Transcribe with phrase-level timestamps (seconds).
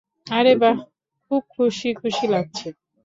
[0.27, 0.77] আরে বাহ,
[1.31, 2.67] খুব খুশি খুশি লাগছে।